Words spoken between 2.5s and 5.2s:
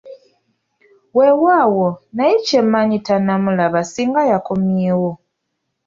mmanyi tanamulaba ssinga yaakomyewo.